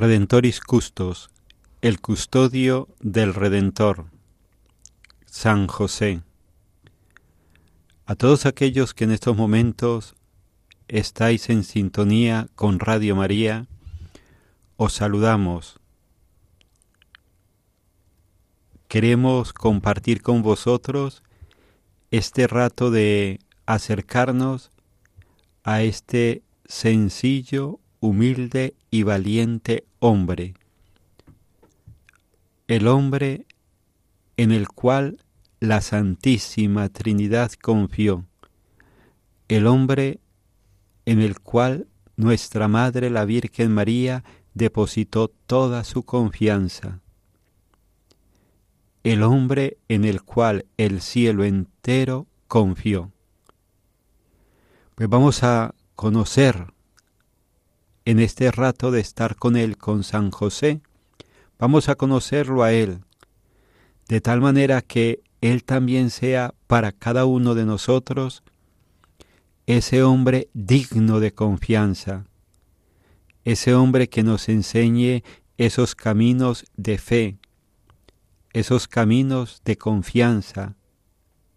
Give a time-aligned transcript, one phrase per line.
[0.00, 1.28] Redentoris Custos,
[1.82, 4.06] el custodio del Redentor,
[5.26, 6.22] San José.
[8.06, 10.14] A todos aquellos que en estos momentos
[10.88, 13.66] estáis en sintonía con Radio María,
[14.78, 15.80] os saludamos.
[18.88, 21.22] Queremos compartir con vosotros
[22.10, 24.70] este rato de acercarnos
[25.62, 30.54] a este sencillo, humilde y valiente hombre,
[32.68, 33.46] el hombre
[34.38, 35.22] en el cual
[35.60, 38.24] la Santísima Trinidad confió,
[39.48, 40.20] el hombre
[41.04, 44.24] en el cual nuestra Madre la Virgen María
[44.54, 47.00] depositó toda su confianza,
[49.04, 53.12] el hombre en el cual el cielo entero confió.
[54.94, 56.72] Pues vamos a conocer
[58.04, 60.80] en este rato de estar con Él, con San José,
[61.58, 63.00] vamos a conocerlo a Él,
[64.08, 68.42] de tal manera que Él también sea para cada uno de nosotros
[69.66, 72.26] ese hombre digno de confianza,
[73.44, 75.22] ese hombre que nos enseñe
[75.58, 77.38] esos caminos de fe,
[78.52, 80.74] esos caminos de confianza,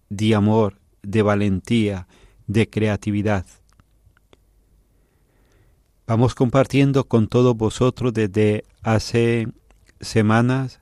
[0.09, 2.07] de amor, de valentía,
[2.45, 3.45] de creatividad.
[6.05, 9.47] Vamos compartiendo con todos vosotros desde hace
[10.01, 10.81] semanas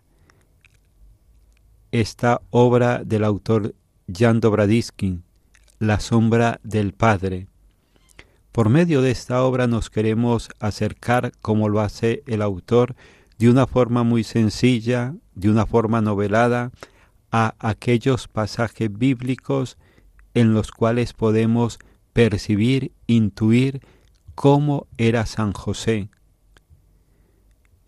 [1.91, 3.75] esta obra del autor
[4.11, 5.23] Jan Dobradiskin,
[5.77, 7.45] La sombra del Padre.
[8.51, 12.95] Por medio de esta obra nos queremos acercar, como lo hace el autor,
[13.37, 16.71] de una forma muy sencilla, de una forma novelada,
[17.31, 19.77] a aquellos pasajes bíblicos
[20.33, 21.77] en los cuales podemos
[22.11, 23.81] percibir, intuir
[24.41, 26.09] cómo era San José.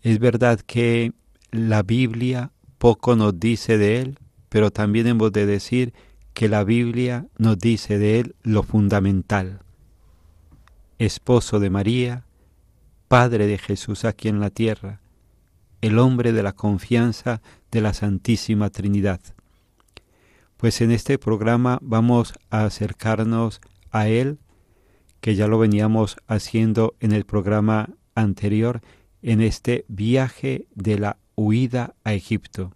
[0.02, 1.12] Es verdad que
[1.50, 4.20] la Biblia poco nos dice de él,
[4.50, 5.92] pero también hemos de decir
[6.32, 9.62] que la Biblia nos dice de él lo fundamental.
[11.00, 12.24] Esposo de María,
[13.08, 15.00] Padre de Jesús aquí en la tierra,
[15.80, 19.20] el hombre de la confianza de la Santísima Trinidad.
[20.56, 23.60] Pues en este programa vamos a acercarnos
[23.90, 24.38] a Él,
[25.24, 28.82] que ya lo veníamos haciendo en el programa anterior,
[29.22, 32.72] en este viaje de la huida a Egipto.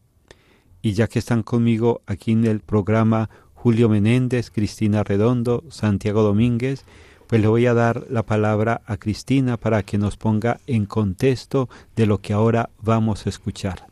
[0.81, 6.87] Y ya que están conmigo aquí en el programa Julio Menéndez, Cristina Redondo, Santiago Domínguez,
[7.27, 11.69] pues le voy a dar la palabra a Cristina para que nos ponga en contexto
[11.97, 13.89] de lo que ahora vamos a escuchar.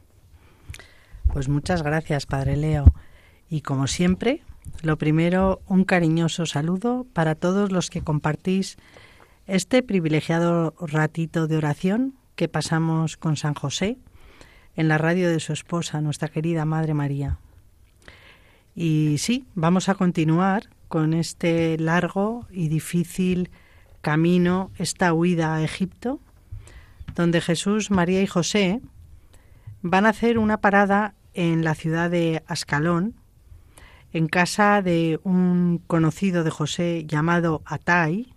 [1.30, 2.86] Pues muchas gracias, Padre Leo.
[3.50, 4.40] Y como siempre,
[4.82, 8.76] lo primero, un cariñoso saludo para todos los que compartís
[9.46, 13.98] este privilegiado ratito de oración que pasamos con San José
[14.76, 17.38] en la radio de su esposa, nuestra querida Madre María.
[18.74, 23.50] Y sí, vamos a continuar con este largo y difícil
[24.02, 26.20] camino esta huida a Egipto,
[27.14, 28.82] donde Jesús, María y José
[29.82, 33.14] van a hacer una parada en la ciudad de Ascalón,
[34.12, 38.32] en casa de un conocido de José llamado Atai,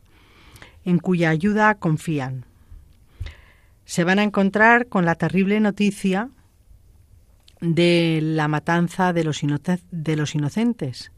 [0.86, 2.45] en cuya ayuda confían.
[3.86, 6.30] Se van a encontrar con la terrible noticia
[7.62, 9.42] de la matanza de los,
[9.92, 11.12] de los inocentes,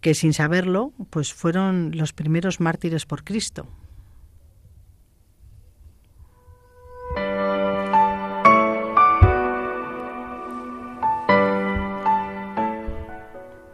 [0.00, 3.68] que sin saberlo, pues fueron los primeros mártires por Cristo.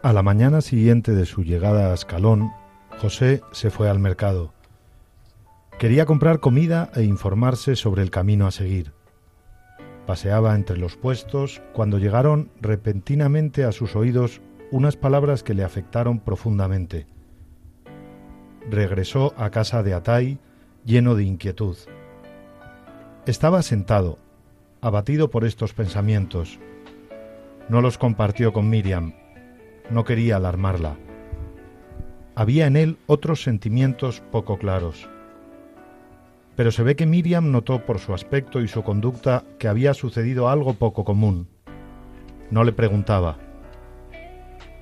[0.06, 2.52] A la mañana siguiente de su llegada a Ascalón,
[3.00, 4.52] José se fue al mercado.
[5.80, 8.92] Quería comprar comida e informarse sobre el camino a seguir.
[10.06, 16.20] Paseaba entre los puestos cuando llegaron repentinamente a sus oídos unas palabras que le afectaron
[16.20, 17.08] profundamente.
[18.70, 20.38] Regresó a casa de Atai
[20.84, 21.76] lleno de inquietud.
[23.26, 24.18] Estaba sentado,
[24.80, 26.60] abatido por estos pensamientos.
[27.68, 29.12] No los compartió con Miriam,
[29.90, 30.96] no quería alarmarla.
[32.34, 35.08] Había en él otros sentimientos poco claros.
[36.54, 40.48] Pero se ve que Miriam notó por su aspecto y su conducta que había sucedido
[40.48, 41.48] algo poco común.
[42.50, 43.38] No le preguntaba.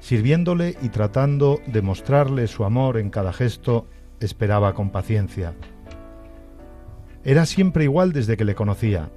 [0.00, 3.86] Sirviéndole y tratando de mostrarle su amor en cada gesto,
[4.20, 5.54] esperaba con paciencia.
[7.24, 9.10] Era siempre igual desde que le conocía,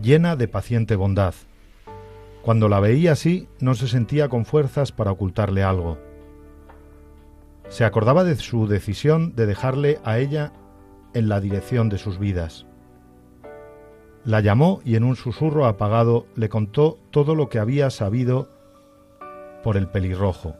[0.00, 1.34] llena de paciente bondad.
[2.42, 5.98] Cuando la veía así, no se sentía con fuerzas para ocultarle algo.
[7.68, 10.52] Se acordaba de su decisión de dejarle a ella
[11.14, 12.66] en la dirección de sus vidas.
[14.24, 18.50] La llamó y en un susurro apagado le contó todo lo que había sabido
[19.62, 20.56] por el pelirrojo.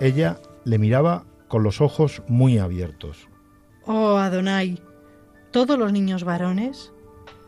[0.00, 3.28] Ella le miraba con los ojos muy abiertos.
[3.86, 4.80] Oh, Adonai,
[5.50, 6.92] todos los niños varones,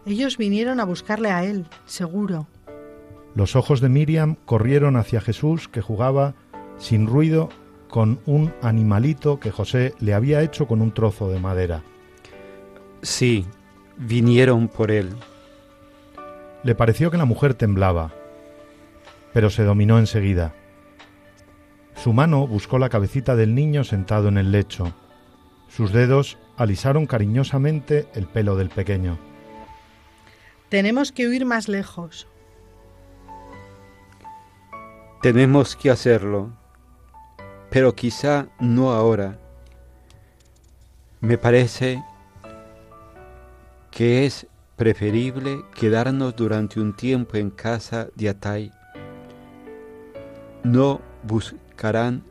[0.07, 2.47] ellos vinieron a buscarle a él, seguro.
[3.35, 6.35] Los ojos de Miriam corrieron hacia Jesús que jugaba
[6.79, 7.49] sin ruido
[7.89, 11.83] con un animalito que José le había hecho con un trozo de madera.
[13.03, 13.45] Sí,
[13.97, 15.11] vinieron por él.
[16.63, 18.13] Le pareció que la mujer temblaba,
[19.33, 20.55] pero se dominó enseguida.
[21.97, 24.93] Su mano buscó la cabecita del niño sentado en el lecho.
[25.69, 29.19] Sus dedos alisaron cariñosamente el pelo del pequeño.
[30.69, 32.27] Tenemos que huir más lejos,
[35.25, 36.53] tenemos que hacerlo,
[37.71, 39.39] pero quizá no ahora.
[41.23, 42.05] Me parece
[43.91, 48.71] que es preferible quedarnos durante un tiempo en casa de Atai.
[50.63, 52.23] No buscarán,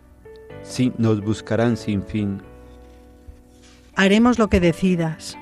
[0.99, 2.43] nos buscarán sin fin.
[3.95, 5.35] Haremos lo que decidas.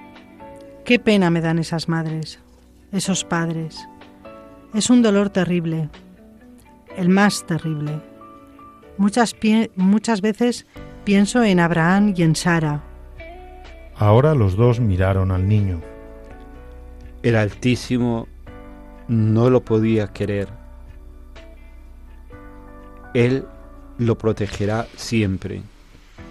[0.86, 2.40] Qué pena me dan esas madres,
[2.94, 3.90] esos padres.
[4.74, 5.90] Es un dolor terrible
[6.98, 8.02] el más terrible.
[8.98, 9.36] Muchas,
[9.76, 10.68] muchas veces
[11.04, 12.84] pienso en Abraham y en Sara.
[13.96, 15.82] Ahora los dos miraron al niño.
[17.24, 18.28] El Altísimo
[19.08, 20.48] no lo podía querer.
[23.14, 23.46] Él
[23.98, 25.62] lo protegerá siempre.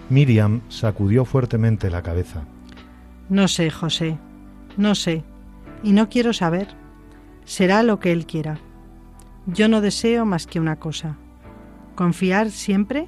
[0.09, 2.43] Miriam sacudió fuertemente la cabeza.
[3.29, 4.17] No sé, José,
[4.75, 5.23] no sé,
[5.83, 6.67] y no quiero saber.
[7.45, 8.59] Será lo que él quiera.
[9.47, 11.17] Yo no deseo más que una cosa,
[11.95, 13.07] confiar siempre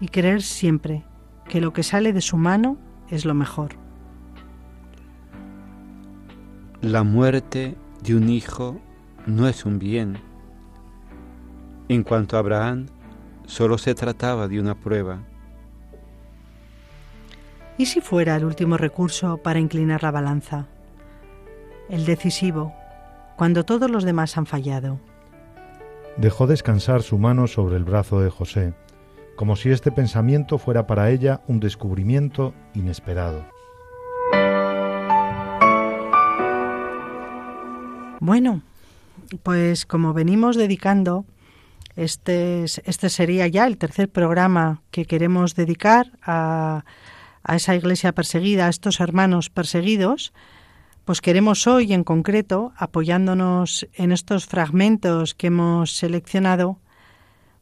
[0.00, 1.04] y creer siempre
[1.48, 2.76] que lo que sale de su mano
[3.10, 3.72] es lo mejor.
[6.80, 8.80] La muerte de un hijo
[9.26, 10.18] no es un bien.
[11.88, 12.86] En cuanto a Abraham,
[13.46, 15.24] solo se trataba de una prueba.
[17.78, 20.66] ¿Y si fuera el último recurso para inclinar la balanza?
[21.88, 22.72] El decisivo,
[23.36, 25.00] cuando todos los demás han fallado
[26.18, 28.74] dejó descansar su mano sobre el brazo de José,
[29.36, 33.46] como si este pensamiento fuera para ella un descubrimiento inesperado.
[38.20, 38.62] Bueno,
[39.44, 41.24] pues como venimos dedicando,
[41.94, 46.84] este, este sería ya el tercer programa que queremos dedicar a,
[47.44, 50.32] a esa iglesia perseguida, a estos hermanos perseguidos,
[51.08, 56.80] pues queremos hoy en concreto, apoyándonos en estos fragmentos que hemos seleccionado,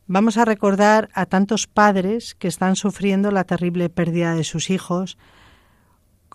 [0.09, 5.17] vamos a recordar a tantos padres que están sufriendo la terrible pérdida de sus hijos,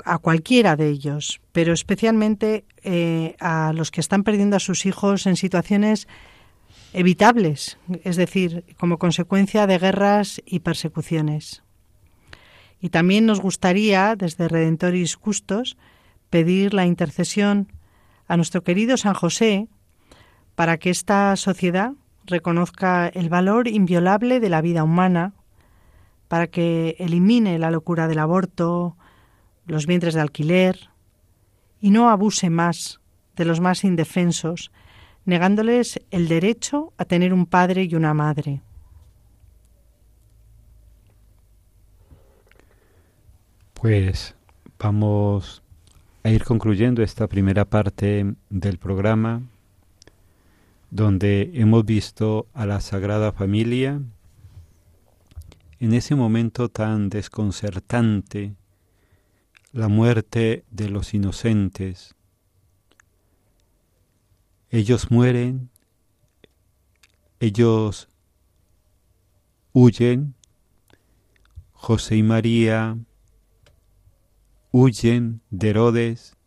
[0.05, 5.27] a cualquiera de ellos, pero especialmente eh, a los que están perdiendo a sus hijos
[5.27, 6.07] en situaciones
[6.93, 11.61] evitables, es decir, como consecuencia de guerras y persecuciones.
[12.79, 15.75] Y también nos gustaría, desde Redentoris Custos,
[16.31, 17.67] pedir la intercesión
[18.27, 19.67] a nuestro querido San José
[20.55, 21.91] para que esta sociedad
[22.25, 25.33] reconozca el valor inviolable de la vida humana,
[26.27, 28.95] para que elimine la locura del aborto,
[29.67, 30.89] los vientres de alquiler
[31.81, 33.01] y no abuse más
[33.35, 34.71] de los más indefensos,
[35.25, 38.61] negándoles el derecho a tener un padre y una madre.
[43.73, 44.35] Pues
[44.79, 45.61] vamos
[46.23, 49.41] a ir concluyendo esta primera parte del programa
[50.91, 54.01] donde hemos visto a la Sagrada Familia
[55.79, 58.53] en ese momento tan desconcertante,
[59.71, 62.13] la muerte de los inocentes.
[64.69, 65.71] Ellos mueren,
[67.39, 68.09] ellos
[69.73, 70.35] huyen,
[71.71, 72.95] José y María
[74.71, 76.37] huyen de Herodes,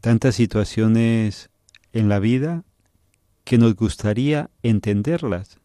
[0.00, 1.50] tantas situaciones
[1.92, 2.64] en la vida
[3.44, 5.58] que nos gustaría entenderlas.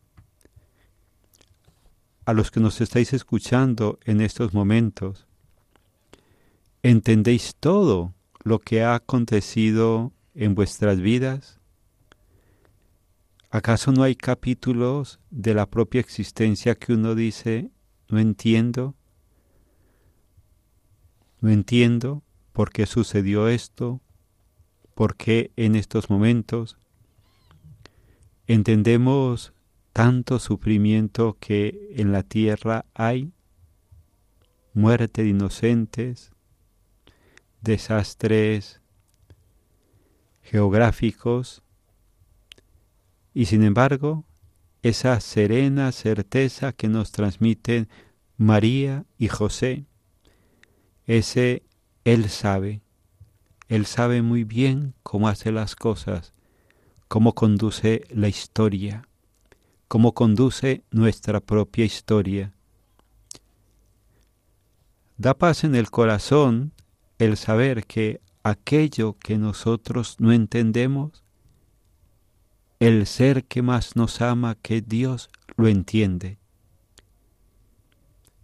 [2.25, 5.27] A los que nos estáis escuchando en estos momentos,
[6.83, 11.59] ¿entendéis todo lo que ha acontecido en vuestras vidas?
[13.49, 17.71] ¿Acaso no hay capítulos de la propia existencia que uno dice,
[18.09, 18.95] no entiendo?
[21.41, 22.23] No entiendo
[22.53, 24.01] por qué sucedió esto,
[24.93, 26.77] por qué en estos momentos
[28.47, 29.53] entendemos
[29.93, 33.31] tanto sufrimiento que en la tierra hay,
[34.73, 36.31] muerte de inocentes,
[37.61, 38.81] desastres
[40.41, 41.63] geográficos,
[43.33, 44.25] y sin embargo,
[44.81, 47.89] esa serena certeza que nos transmiten
[48.37, 49.85] María y José,
[51.07, 51.63] ese
[52.03, 52.81] Él sabe,
[53.67, 56.33] Él sabe muy bien cómo hace las cosas,
[57.07, 59.07] cómo conduce la historia,
[59.87, 62.53] cómo conduce nuestra propia historia.
[65.17, 66.73] Da paz en el corazón
[67.19, 71.23] el saber que aquello que nosotros no entendemos,
[72.79, 76.37] el ser que más nos ama, que Dios, lo entiende.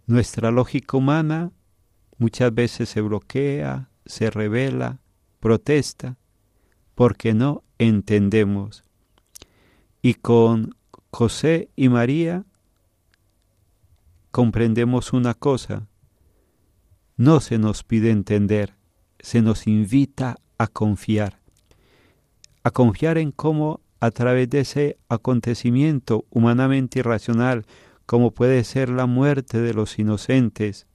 [0.06, 1.52] Nuestra lógica humana
[2.18, 5.00] muchas veces se bloquea, se revela,
[5.40, 6.16] protesta,
[6.94, 8.84] porque no entendemos.
[10.02, 10.74] Y con
[11.10, 12.44] José y María
[14.30, 15.86] comprendemos una cosa,
[17.16, 18.74] no se nos pide entender,
[19.20, 21.40] se nos invita a confiar,
[22.64, 27.66] a confiar en cómo a través de ese acontecimiento humanamente irracional,
[28.06, 30.86] como puede ser la muerte de los inocentes,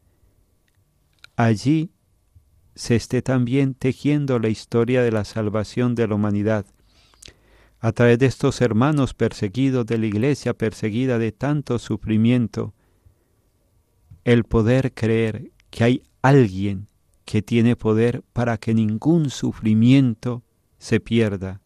[1.37, 1.91] allí
[2.75, 6.65] se esté también tejiendo la historia de la salvación de la humanidad.
[7.79, 12.73] A través de estos hermanos perseguidos de la iglesia perseguida de tanto sufrimiento,
[14.25, 16.87] el poder creer que hay alguien
[17.23, 20.43] que tiene poder para que ningún sufrimiento
[20.79, 21.61] se pierda,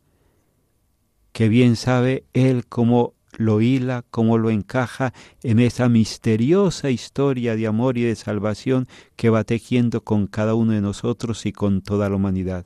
[1.32, 7.68] que bien sabe Él cómo lo hila, cómo lo encaja en esa misteriosa historia de
[7.68, 12.10] amor y de salvación que va tejiendo con cada uno de nosotros y con toda
[12.10, 12.66] la humanidad.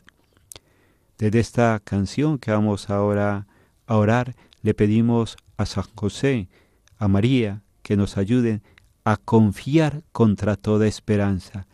[1.18, 3.48] Desde esta canción que vamos ahora
[3.88, 6.50] a orar, le pedimos a San José,
[6.98, 8.64] a María, que nos ayuden
[9.04, 11.68] a confiar contra toda esperanza.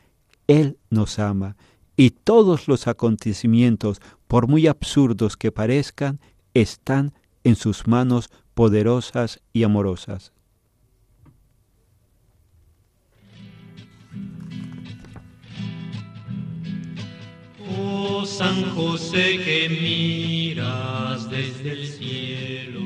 [0.48, 1.55] Él nos ama
[1.95, 6.19] y todos los acontecimientos, por muy absurdos que parezcan,
[6.53, 10.34] están en sus manos poderosas y amorosas.
[17.70, 22.81] Oh San José que miras desde el cielo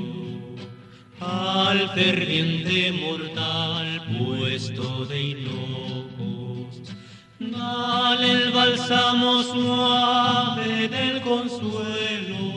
[1.19, 6.81] al ferviente mortal puesto de hinojos,
[7.39, 12.54] dale el bálsamo suave del consuelo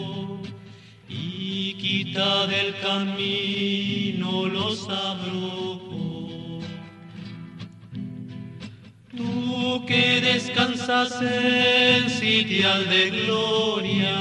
[1.88, 6.64] quita del camino los abrojos.
[9.16, 14.16] Tú que descansas en sitial de gloria,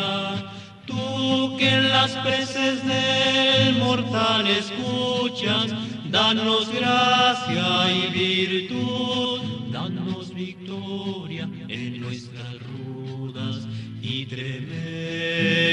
[0.86, 5.74] tú que en las preces del mortal escuchas,
[6.10, 7.68] danos gracia
[8.00, 9.42] y virtud,
[9.74, 13.68] danos victoria en nuestras rudas
[14.10, 15.68] y tremendas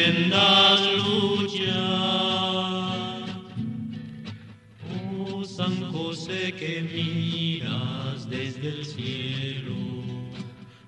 [6.53, 8.85] que miras desde el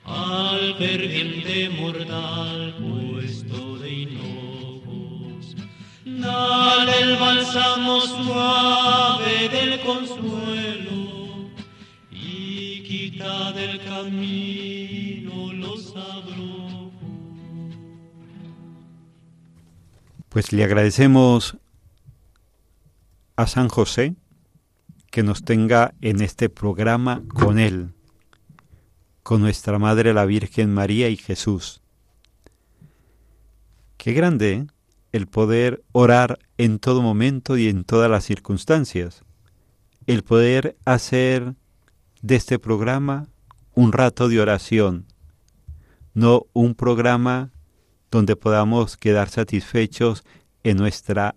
[0.05, 5.55] al ferviente mortal puesto de hinojos.
[6.05, 11.50] Dale el bálsamo suave del consuelo
[12.11, 14.86] y quita del camino
[20.37, 21.57] Pues le agradecemos
[23.37, 24.16] a San José
[25.11, 27.95] que nos tenga en este programa con Él,
[29.23, 31.81] con nuestra Madre la Virgen María y Jesús.
[33.97, 34.66] Qué grande ¿eh?
[35.12, 39.23] el poder orar en todo momento y en todas las circunstancias,
[40.07, 41.55] el poder hacer
[42.21, 43.26] de este programa
[43.75, 45.07] un rato de oración,
[46.12, 47.52] no un programa
[48.10, 50.25] donde podamos quedar satisfechos
[50.62, 51.34] en nuestra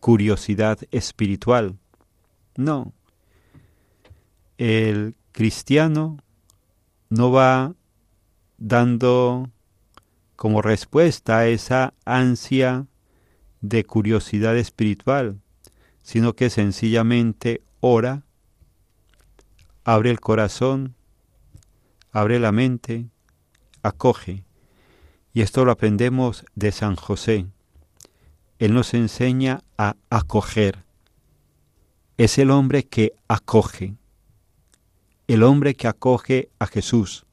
[0.00, 1.76] curiosidad espiritual.
[2.56, 2.92] No.
[4.58, 6.18] El cristiano
[7.10, 7.74] no va
[8.58, 9.50] dando
[10.36, 12.86] como respuesta a esa ansia
[13.60, 15.40] de curiosidad espiritual,
[16.02, 18.22] sino que sencillamente ora,
[19.84, 20.94] abre el corazón,
[22.12, 23.06] abre la mente,
[23.82, 24.44] acoge.
[25.36, 27.44] Y esto lo aprendemos de San José.
[28.58, 30.86] Él nos enseña a acoger.
[32.16, 33.96] Es el hombre que acoge,
[35.26, 37.26] el hombre que acoge a Jesús,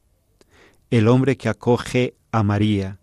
[0.90, 2.98] el hombre que acoge a María.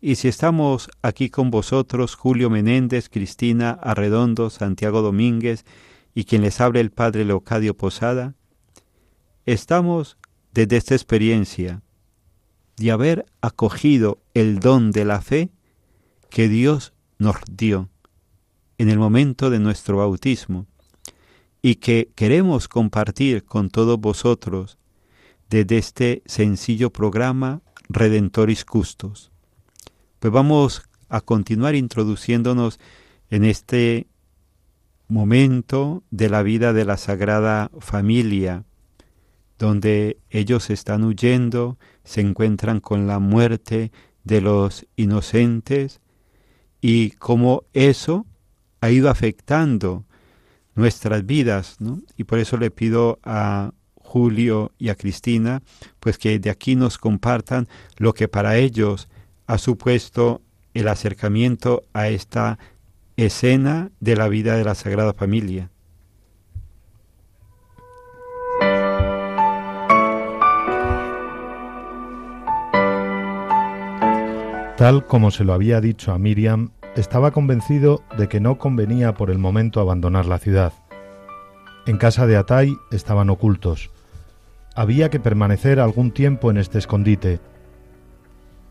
[0.00, 5.64] Y si estamos aquí con vosotros, Julio Menéndez, Cristina Arredondo, Santiago Domínguez
[6.14, 8.36] y quien les habla el Padre Leocadio Posada,
[9.44, 10.18] estamos
[10.52, 11.82] desde esta experiencia
[12.76, 15.50] de haber acogido el don de la fe
[16.30, 17.88] que Dios nos dio
[18.78, 20.66] en el momento de nuestro bautismo
[21.62, 24.78] y que queremos compartir con todos vosotros
[25.48, 29.30] desde este sencillo programa Redentoris Custos.
[30.18, 32.80] Pues vamos a continuar introduciéndonos
[33.30, 34.08] en este
[35.08, 38.64] momento de la vida de la Sagrada Familia,
[39.58, 43.90] donde ellos están huyendo, se encuentran con la muerte
[44.22, 46.00] de los inocentes
[46.80, 48.26] y cómo eso
[48.80, 50.04] ha ido afectando
[50.74, 52.02] nuestras vidas, ¿no?
[52.16, 55.62] Y por eso le pido a Julio y a Cristina,
[56.00, 59.08] pues que de aquí nos compartan lo que para ellos
[59.46, 60.42] ha supuesto
[60.74, 62.58] el acercamiento a esta
[63.16, 65.70] escena de la vida de la Sagrada Familia.
[74.76, 79.30] Tal como se lo había dicho a Miriam, estaba convencido de que no convenía por
[79.30, 80.72] el momento abandonar la ciudad.
[81.86, 83.92] En casa de Atay estaban ocultos.
[84.74, 87.38] Había que permanecer algún tiempo en este escondite,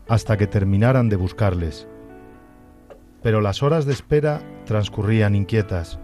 [0.06, 1.88] hasta que terminaran de buscarles.
[3.22, 5.98] Pero las horas de espera transcurrían inquietas.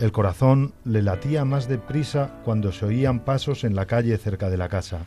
[0.00, 4.56] El corazón le latía más deprisa cuando se oían pasos en la calle cerca de
[4.56, 5.06] la casa.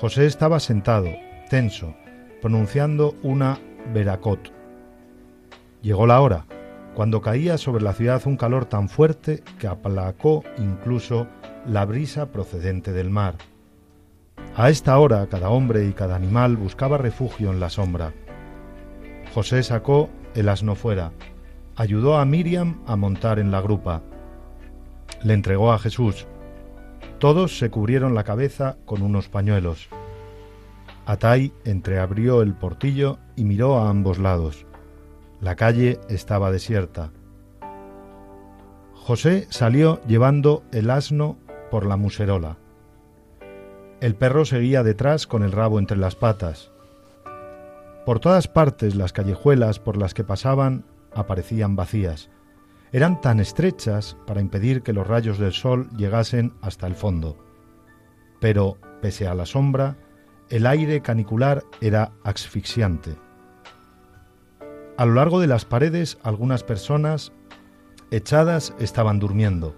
[0.00, 1.10] José estaba sentado,
[1.48, 1.94] tenso,
[2.46, 3.58] pronunciando una
[3.92, 4.52] veracot.
[5.82, 6.44] Llegó la hora,
[6.94, 11.26] cuando caía sobre la ciudad un calor tan fuerte que aplacó incluso
[11.66, 13.34] la brisa procedente del mar.
[14.54, 18.12] A esta hora cada hombre y cada animal buscaba refugio en la sombra.
[19.34, 21.10] José sacó el asno fuera,
[21.74, 24.02] ayudó a Miriam a montar en la grupa,
[25.24, 26.28] le entregó a Jesús.
[27.18, 29.88] Todos se cubrieron la cabeza con unos pañuelos.
[31.06, 34.66] Atai entreabrió el portillo y miró a ambos lados.
[35.40, 37.12] La calle estaba desierta.
[38.92, 41.36] José salió llevando el asno
[41.70, 42.58] por la muserola.
[44.00, 46.72] El perro seguía detrás con el rabo entre las patas.
[48.04, 52.30] Por todas partes las callejuelas por las que pasaban aparecían vacías.
[52.90, 57.36] Eran tan estrechas para impedir que los rayos del sol llegasen hasta el fondo.
[58.40, 59.96] Pero, pese a la sombra,
[60.48, 63.16] el aire canicular era asfixiante.
[64.96, 67.32] A lo largo de las paredes algunas personas
[68.10, 69.74] echadas estaban durmiendo.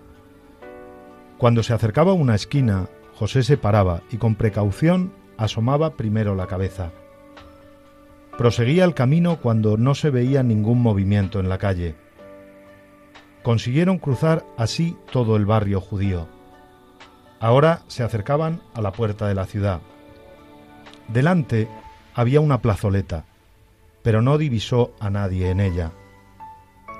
[1.38, 6.46] Cuando se acercaba a una esquina, José se paraba y con precaución asomaba primero la
[6.46, 6.92] cabeza.
[8.36, 11.96] Proseguía el camino cuando no se veía ningún movimiento en la calle.
[13.42, 16.28] Consiguieron cruzar así todo el barrio judío.
[17.40, 19.80] Ahora se acercaban a la puerta de la ciudad.
[21.08, 21.68] Delante
[22.14, 23.24] había una plazoleta,
[24.02, 25.92] pero no divisó a nadie en ella.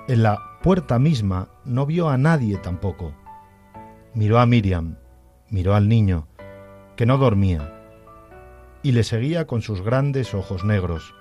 [0.09, 3.13] En la puerta misma no vio a nadie tampoco.
[4.15, 4.97] Miró a Miriam,
[5.51, 6.27] miró al niño,
[6.97, 7.75] que no dormía,
[8.83, 11.15] y le seguía con sus grandes ojos negros.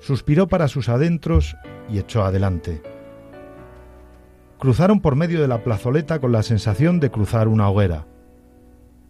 [0.00, 1.56] Suspiró para sus adentros
[1.88, 2.82] y echó adelante.
[4.58, 8.06] Cruzaron por medio de la plazoleta con la sensación de cruzar una hoguera.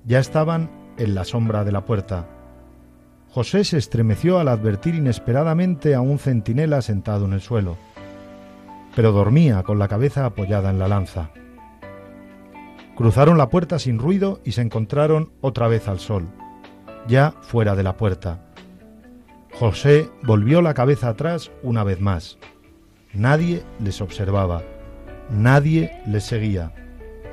[0.04, 2.26] Ya estaban en la sombra de la puerta.
[3.32, 7.78] José se estremeció al advertir inesperadamente a un centinela sentado en el suelo,
[8.94, 11.30] pero dormía con la cabeza apoyada en la lanza.
[12.94, 16.28] Cruzaron la puerta sin ruido y se encontraron otra vez al sol,
[17.08, 18.52] ya fuera de la puerta.
[19.58, 22.36] José volvió la cabeza atrás una vez más.
[23.14, 24.62] Nadie les observaba,
[25.30, 26.74] nadie les seguía,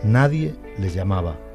[0.05, 1.48] nadie les llamaba.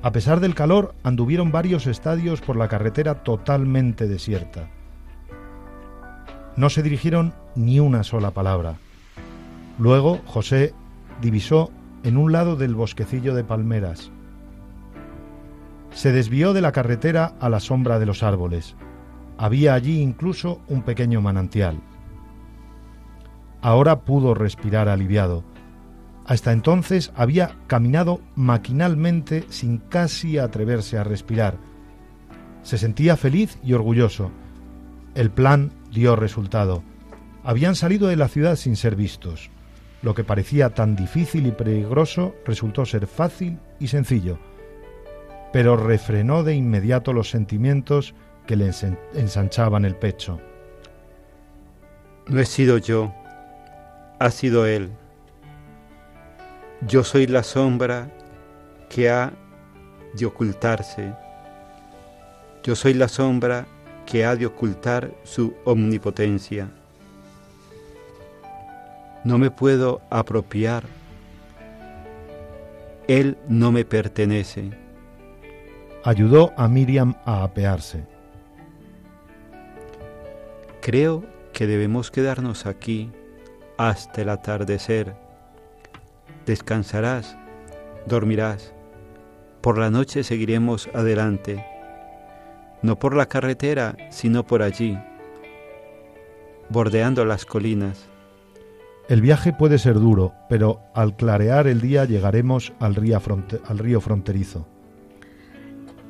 [0.00, 4.70] A pesar del calor, anduvieron varios estadios por la carretera totalmente desierta.
[6.56, 8.76] No se dirigieron ni una sola palabra.
[9.78, 10.72] Luego José
[11.20, 11.70] divisó
[12.04, 14.12] en un lado del bosquecillo de palmeras.
[15.90, 18.76] Se desvió de la carretera a la sombra de los árboles.
[19.36, 21.80] Había allí incluso un pequeño manantial.
[23.62, 25.42] Ahora pudo respirar aliviado.
[26.28, 31.56] Hasta entonces había caminado maquinalmente sin casi atreverse a respirar.
[32.62, 34.30] Se sentía feliz y orgulloso.
[35.14, 36.82] El plan dio resultado.
[37.44, 39.48] Habían salido de la ciudad sin ser vistos.
[40.02, 44.38] Lo que parecía tan difícil y peligroso resultó ser fácil y sencillo,
[45.50, 48.14] pero refrenó de inmediato los sentimientos
[48.46, 48.70] que le
[49.14, 50.40] ensanchaban el pecho.
[52.26, 53.14] No he sido yo,
[54.20, 54.90] ha sido él.
[56.86, 58.10] Yo soy la sombra
[58.88, 59.32] que ha
[60.14, 61.12] de ocultarse.
[62.62, 63.66] Yo soy la sombra
[64.06, 66.68] que ha de ocultar su omnipotencia
[69.24, 70.84] no me puedo apropiar.
[73.06, 74.70] Él no me pertenece.
[76.04, 78.04] Ayudó a Miriam a apearse.
[80.80, 83.10] Creo que debemos quedarnos aquí
[83.76, 85.14] hasta el atardecer.
[86.48, 87.36] Descansarás,
[88.06, 88.74] dormirás.
[89.60, 91.64] Por la noche seguiremos adelante,
[92.82, 94.98] no por la carretera, sino por allí,
[96.70, 98.08] bordeando las colinas
[99.08, 103.18] el viaje puede ser duro, pero al clarear el día llegaremos al río,
[103.64, 104.68] al río fronterizo.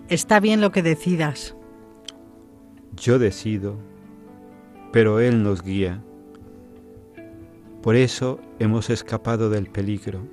[0.08, 1.54] Está bien lo que decidas.
[2.96, 3.76] Yo decido,
[4.92, 6.02] pero Él nos guía.
[7.82, 10.26] Por eso hemos escapado del peligro.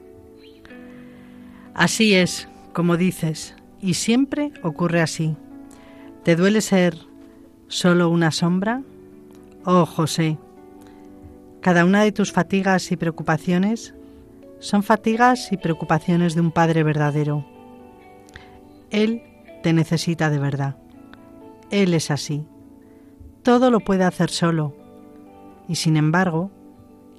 [1.73, 5.36] Así es, como dices, y siempre ocurre así.
[6.23, 6.97] ¿Te duele ser
[7.67, 8.81] solo una sombra?
[9.63, 10.38] Oh, José,
[11.62, 13.93] cada una de tus fatigas y preocupaciones
[14.60, 17.45] son fatigas y preocupaciones de un Padre verdadero.
[18.89, 19.21] Él
[19.63, 20.77] te necesita de verdad.
[21.71, 22.45] Él es así.
[23.43, 24.75] Todo lo puede hacer solo
[25.67, 26.51] y sin embargo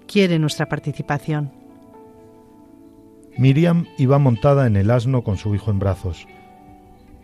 [0.06, 1.52] quiere nuestra participación.
[3.36, 6.26] Miriam iba montada en el asno con su hijo en brazos.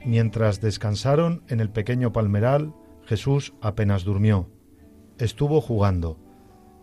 [0.04, 4.48] Mientras descansaron en el pequeño palmeral, Jesús apenas durmió.
[5.18, 6.18] Estuvo jugando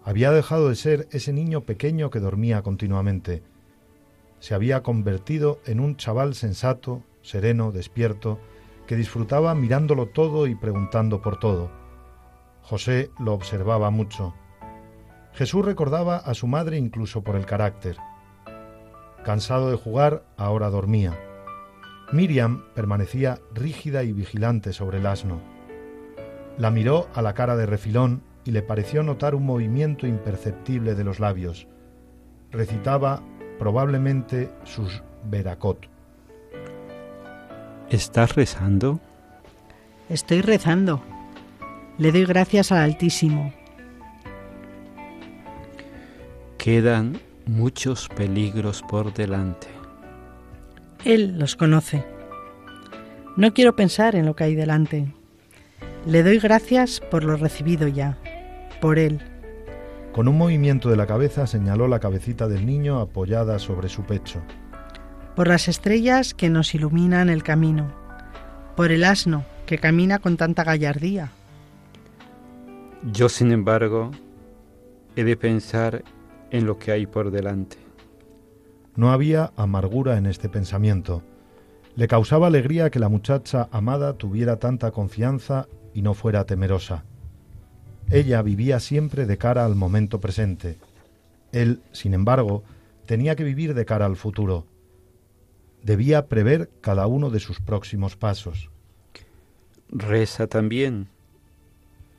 [0.09, 3.43] había dejado de ser ese niño pequeño que dormía continuamente.
[4.39, 8.39] Se había convertido en un chaval sensato, sereno, despierto,
[8.87, 11.69] que disfrutaba mirándolo todo y preguntando por todo.
[12.63, 14.33] José lo observaba mucho.
[15.33, 17.97] Jesús recordaba a su madre incluso por el carácter.
[19.23, 21.17] Cansado de jugar, ahora dormía.
[22.11, 25.39] Miriam permanecía rígida y vigilante sobre el asno.
[26.57, 31.03] La miró a la cara de refilón y le pareció notar un movimiento imperceptible de
[31.03, 31.67] los labios.
[32.51, 33.21] Recitaba
[33.59, 35.87] probablemente sus veracot.
[37.89, 38.99] ¿Estás rezando?
[40.09, 41.03] Estoy rezando.
[41.97, 43.53] Le doy gracias al Altísimo.
[46.59, 49.69] Quedan muchos peligros por delante.
[51.05, 52.05] Él los conoce.
[53.37, 55.13] No quiero pensar en lo que hay delante.
[56.05, 58.17] Le doy gracias por lo recibido ya
[58.81, 59.21] por él.
[60.11, 64.41] Con un movimiento de la cabeza señaló la cabecita del niño apoyada sobre su pecho.
[65.37, 67.93] Por las estrellas que nos iluminan el camino,
[68.75, 71.31] por el asno que camina con tanta gallardía.
[73.13, 74.11] Yo, sin embargo,
[75.15, 76.03] he de pensar
[76.51, 77.77] en lo que hay por delante.
[78.95, 81.23] No había amargura en este pensamiento.
[81.95, 87.03] Le causaba alegría que la muchacha amada tuviera tanta confianza y no fuera temerosa.
[88.09, 90.77] Ella vivía siempre de cara al momento presente.
[91.51, 92.63] Él, sin embargo,
[93.05, 94.65] tenía que vivir de cara al futuro.
[95.83, 98.69] debía prever cada uno de sus próximos pasos.
[99.89, 101.07] Reza también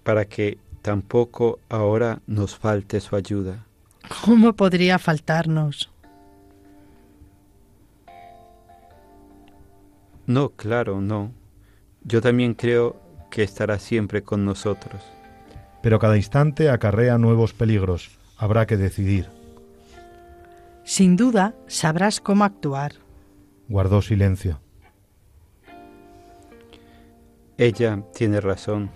[0.03, 3.67] para que tampoco ahora nos falte su ayuda.
[4.25, 5.91] ¿Cómo podría faltarnos?
[10.27, 11.33] No, claro, no.
[12.03, 15.03] Yo también creo que estará siempre con nosotros.
[15.83, 18.11] Pero cada instante acarrea nuevos peligros.
[18.37, 19.29] Habrá que decidir.
[20.85, 22.93] Sin duda sabrás cómo actuar.
[23.69, 24.61] Guardó silencio.
[27.57, 28.91] Ella tiene razón,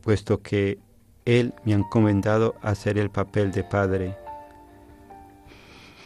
[0.00, 0.78] puesto que
[1.28, 4.16] él me ha encomendado hacer el papel de padre.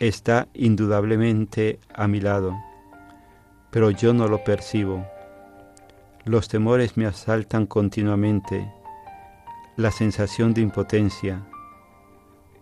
[0.01, 2.59] Está indudablemente a mi lado,
[3.71, 5.07] pero yo no lo percibo.
[6.25, 8.69] Los temores me asaltan continuamente,
[9.77, 11.47] la sensación de impotencia.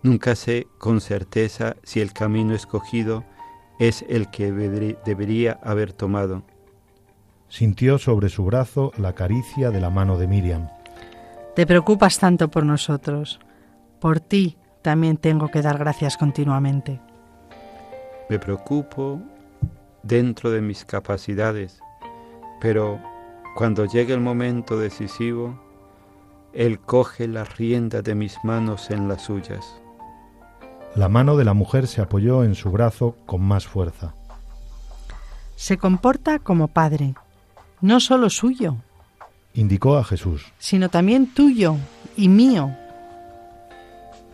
[0.03, 3.25] Nunca sé con certeza si el camino escogido
[3.79, 6.43] es el que debería haber tomado.
[7.49, 10.69] Sintió sobre su brazo la caricia de la mano de Miriam.
[11.61, 13.39] Te preocupas tanto por nosotros.
[14.01, 17.03] Por ti también tengo que dar gracias continuamente.
[18.31, 19.21] Me preocupo
[20.03, 21.79] dentro de mis capacidades,
[22.63, 22.99] pero
[23.57, 25.61] cuando llegue el momento decisivo,
[26.55, 29.83] Él coge la rienda de mis manos en las suyas.
[30.97, 34.15] La mano de la mujer se apoyó en su brazo con más fuerza.
[35.57, 37.13] Se comporta como padre,
[37.83, 38.79] no solo suyo,
[39.55, 41.77] indicó a Jesús, sino también tuyo
[42.17, 42.75] y mío.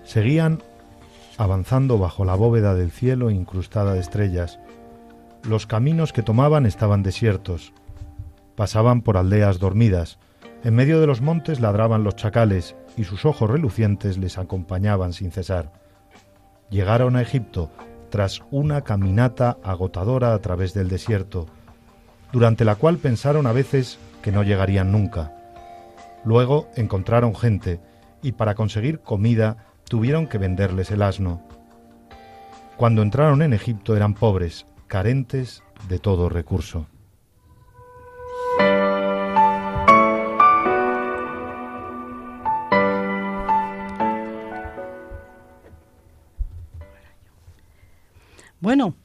[0.05, 0.63] Seguían
[1.39, 4.59] avanzando bajo la bóveda del cielo incrustada de estrellas.
[5.43, 7.73] Los caminos que tomaban estaban desiertos.
[8.55, 10.19] Pasaban por aldeas dormidas.
[10.65, 15.31] En medio de los montes ladraban los chacales y sus ojos relucientes les acompañaban sin
[15.31, 15.73] cesar.
[16.71, 17.71] Llegaron a Egipto
[18.11, 21.47] tras una caminata agotadora a través del desierto,
[22.33, 25.33] durante la cual pensaron a veces que no llegarían nunca.
[26.25, 27.79] Luego encontraron gente
[28.23, 31.47] y para conseguir comida tuvieron que venderles el asno.
[32.77, 36.89] Cuando entraron en Egipto eran pobres, carentes de todo recurso.
[48.59, 48.97] Bueno,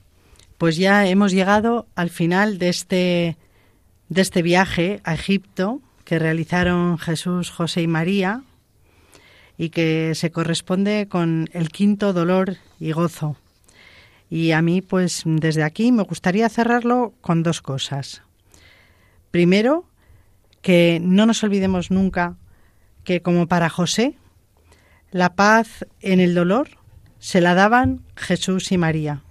[0.57, 3.37] pues ya hemos llegado al final de este
[4.11, 8.43] de este viaje a Egipto que realizaron Jesús, José y María
[9.57, 13.37] y que se corresponde con el quinto dolor y gozo.
[14.29, 18.21] Y a mí, pues desde aquí me gustaría cerrarlo con dos cosas.
[19.31, 19.85] Primero,
[20.61, 22.35] que no nos olvidemos nunca
[23.05, 24.17] que como para José,
[25.11, 26.67] la paz en el dolor
[27.19, 29.21] se la daban Jesús y María.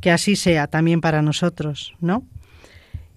[0.00, 2.24] Que así sea también para nosotros, ¿no?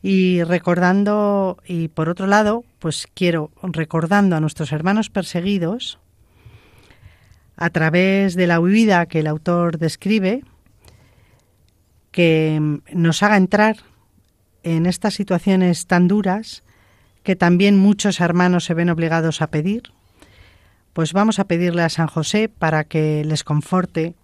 [0.04, 6.00] Y recordando, y por otro lado, pues quiero, recordando a nuestros hermanos perseguidos,
[7.56, 10.44] a través de la huida que el autor describe,
[12.12, 13.78] que nos haga entrar
[14.64, 16.64] en estas situaciones tan duras
[17.24, 19.84] que también muchos hermanos se ven obligados a pedir,
[20.94, 24.16] pues vamos a pedirle a San José para que les conforte,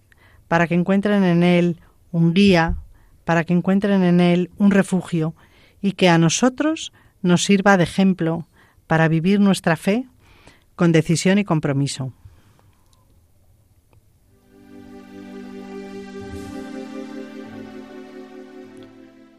[0.48, 1.80] para que encuentren en él
[2.12, 2.76] un guía,
[3.24, 5.34] para que encuentren en él un refugio
[5.80, 8.46] y que a nosotros nos sirva de ejemplo
[8.86, 10.06] para vivir nuestra fe
[10.74, 12.12] con decisión y compromiso.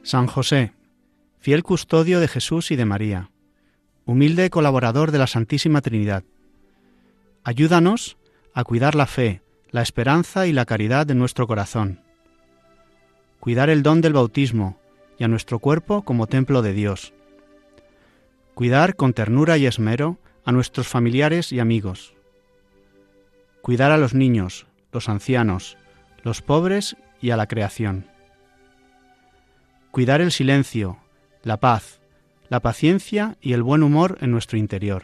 [0.03, 0.73] San José,
[1.39, 3.29] fiel custodio de Jesús y de María,
[4.05, 6.23] humilde colaborador de la Santísima Trinidad,
[7.43, 8.17] ayúdanos
[8.55, 12.01] a cuidar la fe, la esperanza y la caridad de nuestro corazón,
[13.39, 14.79] cuidar el don del bautismo,
[15.19, 17.13] y a nuestro cuerpo como templo de Dios.
[18.55, 22.15] Cuidar con ternura y esmero a nuestros familiares y amigos.
[23.61, 25.77] Cuidar a los niños, los ancianos,
[26.23, 28.07] los pobres y a la creación.
[29.91, 30.97] Cuidar el silencio,
[31.43, 31.99] la paz,
[32.47, 35.03] la paciencia y el buen humor en nuestro interior.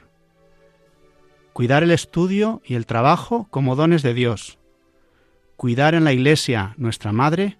[1.53, 4.57] Cuidar el estudio y el trabajo como dones de Dios.
[5.55, 7.57] Cuidar en la Iglesia, nuestra Madre,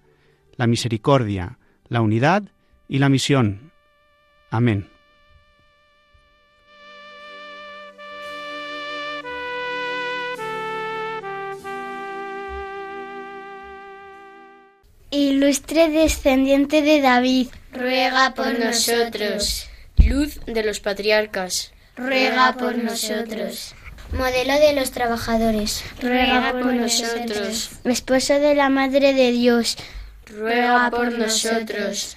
[0.56, 2.42] la misericordia, la unidad
[2.88, 3.72] y la misión.
[4.50, 4.88] Amén.
[15.10, 19.68] Ilustre descendiente de David, ruega por nosotros.
[20.04, 23.74] Luz de los patriarcas, ruega por nosotros.
[24.12, 27.70] Modelo de los trabajadores, ruega por nosotros.
[27.84, 29.76] Esposo de la Madre de Dios,
[30.26, 32.16] ruega por nosotros.